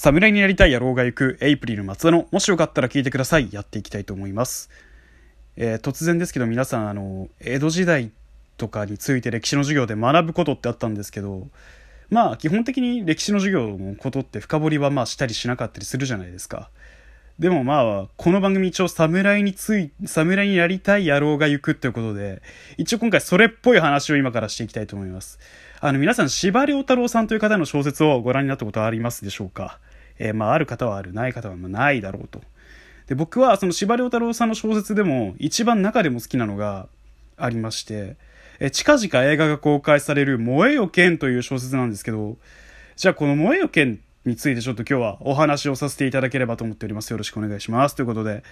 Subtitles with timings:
[0.00, 3.48] 侍になりたい野郎が行くエイプリル松田のもしよかったら聞いてください。
[3.50, 4.70] やっていきたいと思います、
[5.56, 8.12] えー、突然ですけど皆さんあの江戸時代
[8.58, 11.48] とかについて歴史の授業で学ぶことってあったんですけど
[12.10, 16.70] まあ基本的に歴史の授業のことって深掘りはまあしたりしなかったりするじゃないですか。
[17.40, 22.40] でもまあこの番組一応侍につい侍になりたい野郎が行くっていうことで
[22.76, 25.40] 一応今回それっぽい話を今からしていきたいと思います。
[25.80, 29.80] あの皆さん司馬遼太郎さんという方の小説をご覧になったことはありますでしょうか？
[30.18, 32.42] えー、まあ、ある方はある、ない方はまないだろうと。
[33.06, 36.88] で、僕はその司馬太郎さんの小説でも一番中でも好きなのが
[37.36, 38.16] ありまして、
[38.60, 42.36] え近々映画が公開される燃えよ剣という小説なんですけど、
[42.96, 47.12] じゃあこの燃えよ剣についてちょっと今日はお話をさせていただければと思っております。
[47.12, 47.94] よろしくお願いします。
[47.94, 48.42] ということで、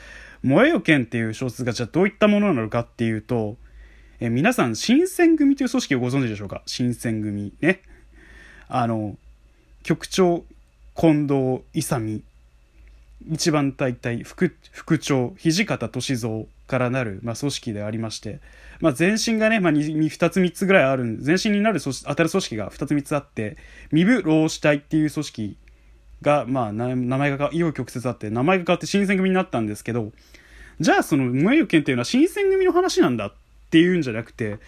[0.42, 3.56] 燃えよ剣っていう小説がじゃあどういったものなのかっていうと、
[4.20, 6.62] え皆さん、新選組という組織をご存知でしょうか？
[6.64, 7.82] 新選組ね。
[8.68, 9.18] あの、
[9.82, 10.44] 局長、
[10.98, 12.22] 近藤勇。
[13.28, 18.40] 一番隊隊副副長土方歳三からなる、まあ、組織でありまして、
[18.80, 23.56] まあ、前身がね、まあ2、2, つ3つぐらいある前身になる組当たる組織が2つ3つあって
[23.90, 25.56] 身分労使隊っていう組織
[26.22, 30.12] が、まあ、名前が紆余曲折あって名前が変わって新選組になったんですけど
[30.80, 33.32] じゃあその無影剣っていうのは新選組の話なんだっ
[33.70, 34.58] ていうんじゃなくて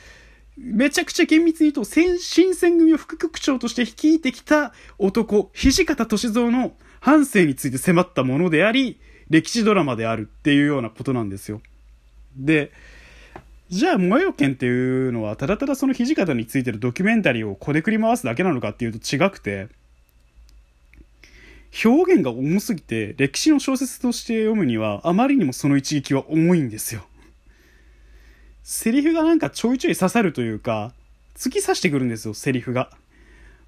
[0.61, 2.19] めちゃくちゃ厳密に言うと、新
[2.55, 8.99] 選組を副局長として率いてきた男、土方歳三の半生について迫ったものであり、
[9.31, 11.61] 歴史ドラマであるっていうようなことなんですよ。
[12.37, 12.73] で、
[13.69, 19.69] じゃあ、萌えよ剣っていうのは、ただただその土方についてるドキュメンタリーをこねくり回すだけなのかっていうと違くて、
[21.85, 27.07] 表現が重すぎて、歴史の小説として読むには、あまりにもその一撃は重いんですよ。
[28.71, 30.93] セリフがなんかちょいちょい刺さるというか、
[31.35, 32.91] 突き刺してくるんですよ、セリフが。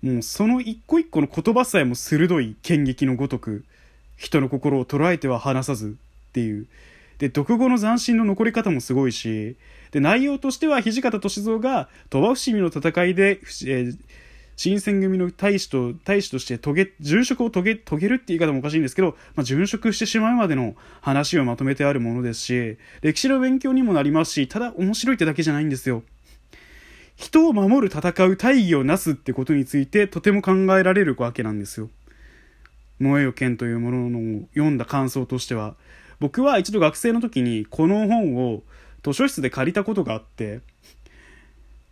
[0.03, 3.65] もうその一個一個の言葉さえも鋭い剣撃のごとく、
[4.19, 5.97] 人の心を捉えては離さず
[6.29, 6.67] っていう。
[7.17, 9.57] で、独語の斬新の残り方もすごいし、
[9.91, 13.99] で、内容としては土方歳三が鳥羽伏見の戦いで、えー、
[14.63, 26.03] 新選組の大使と、大使として遂げ、殉職を遂げ、遂げるって言い方もおかしいんですけど、まあ、殉職してしまうまでの話をまとめてあるものですし、歴史の勉強にもなりますし、ただ面白いってだけじゃないんですよ。
[27.17, 31.89] 人を守る戦う大義をなすってことについてとても考えられるわけなんですよ。
[32.99, 35.75] 燃えよ剣というものの読んだ感想としては、
[36.19, 38.63] 僕は一度学生の時にこの本を
[39.03, 40.61] 図書室で借りたことがあって、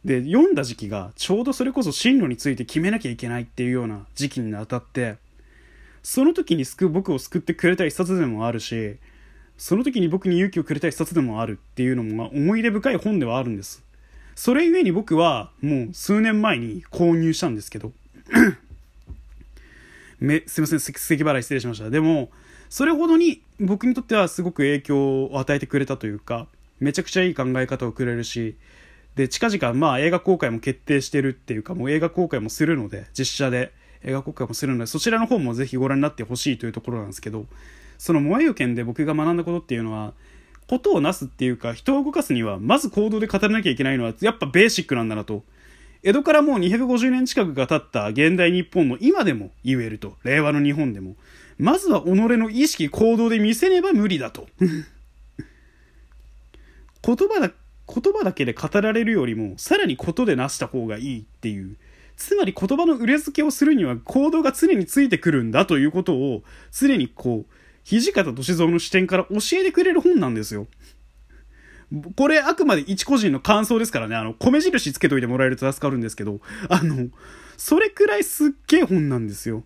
[0.09, 5.17] で、読んだ時期がちょうどそれこそ進路について決めなきゃいけないっていうような時期にあたって、
[6.03, 8.97] その時に救う僕を救ってくれた一冊でもあるし、
[9.59, 13.85] その時に僕に勇気をくれた一冊でもあるっていうのも、思い入れ深い本ではあるんです。
[14.35, 17.93] それゆえに僕はもう数年前に購入したんですけど
[20.21, 21.91] め、すいません、咳払い失礼しました。
[21.91, 22.31] でも、
[22.71, 26.47] それほどに僕にとってはすごく影響を与えてくれたというか、
[26.81, 28.57] めちゃくちゃいい考え方をくれるし、
[29.19, 33.73] で、近々、まあ映画公開も決定してるっていうか、もう映画公開もするので、実写で
[34.05, 37.47] 映画公開もするので、そちらの方もぜひご覧になってほしいというところなんですけど、
[37.99, 40.13] その萌えよ剣で僕が学んだことっていうのは、
[40.69, 45.43] ことをなすっていうか、人を動かすには、まず行動で語らなきゃいけないのは、やっぱベーシックなんだなと。
[46.05, 50.15] 江戸からもう250年近くが経った現代日本の今でも言えると。
[50.23, 51.17] 令和の日本でも。
[51.59, 54.47] まずは己の意識行動で見せねば無理だと。
[54.61, 54.85] 言
[57.17, 57.51] 葉だ
[57.89, 61.77] 言葉だけで語られるよりも、さらにことでなした方がいいっていう。
[62.17, 67.53] つまり言葉の裏付けをするには行動が常についてくるんだということを、常にこう、
[67.85, 70.67] 土方歳三の視点から教えてくれる本なんですよ。
[72.17, 77.09] これあくまで一個人の感想ですからね、あの、米印つけといてもらえると助かるんですけど、あの、
[77.57, 79.65] それくらいすっげえ本なんですよ。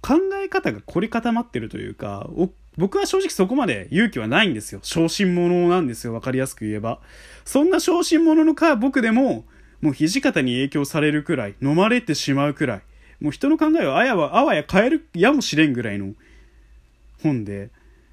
[0.00, 2.28] 考え方が凝り固まってるというか、
[2.78, 4.78] 僕は正直そこまで勇気はないんですよ。
[4.82, 6.14] 小心者なんですよ。
[6.14, 7.00] わかりやすく言えば。
[7.44, 9.44] そんな小心者のか僕でも、
[9.80, 12.82] もう土方に影響されるくらい、飲まれてしまうくらい、
[13.20, 16.14] もう人の考えをあやは、あわや変えるやもしれんぐらいの
[17.20, 17.70] 本で、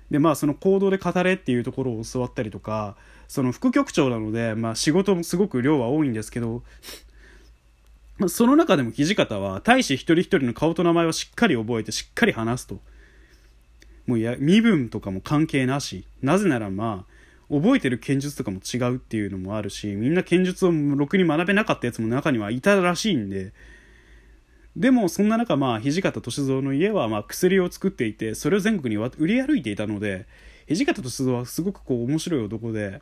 [0.09, 2.95] で、まあその行動で語れっていうところを教わったりとか、
[3.27, 6.63] その副局長なので、まあ仕事もすごく量は多いんですけど、
[8.27, 12.79] その中でも土方は大使一人一人の顔と名前をしっかり覚えてしっかり話すと。
[14.07, 16.05] もうや身分とかも関係なし。
[16.21, 17.05] なぜならま
[17.49, 23.53] あ覚えてる剣術とかも違うっていうのもあるしみんな剣術をろくに学べなかったやつも中にはいたらしいんで。
[24.75, 30.25] でもそんな中まあ土方歳三の家はま薬を作っていてそれを全国に売り歩いていたので
[30.67, 33.01] 土方歳三はすごくこう面白い男で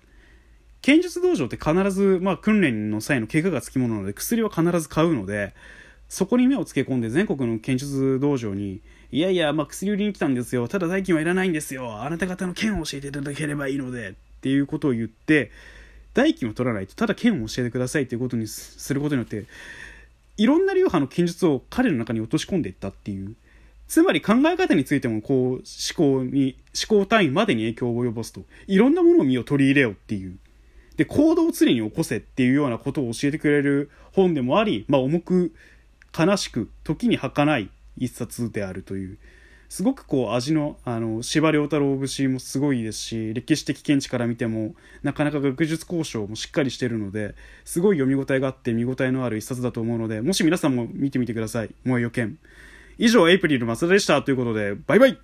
[0.83, 5.55] 剣術道場って必ずまあ訓練の際の怪我がつきものなので薬は必ず買うので
[6.13, 8.81] そこに目をつけ込んで全国の剣術道場に
[9.11, 10.67] いやいや、まあ、薬売りに来たんですよ。
[10.67, 12.03] ただ代金はいらないんですよ。
[12.03, 15.49] あなた方の剣を教えていただければいいのでっていうことを言って
[16.13, 16.93] 代金を取らないと。
[16.93, 19.45] ただ剣を教えてくださいっていうことにすることによって
[20.37, 23.35] いろんな流派の剣術を彼の中に落とし込んでいったっていう。
[23.87, 25.61] つまり考え方についてもこう思
[25.95, 28.43] 考に思考単位までに影響を及ぼすと。
[28.67, 30.37] いろんなものを身を取り入れようっていう。
[30.95, 35.55] で行動を常に起こせっていうようなことを教えてくれる本でもあり、まあ、重く
[36.17, 39.17] 悲しく時に儚い一冊であるという。
[39.73, 47.33] すごくこう味のあの司馬太郎節もすごいですし歴史的見地から見てもなかなか学術交渉もしっかりしてるので
[47.65, 52.37] すごい読み応えがあって見応えのある一冊だと思うのでもし皆さんも見てみてください「燃えよ剣」
[52.99, 55.17] 以上エイプリル松田でしたということでバイバイ。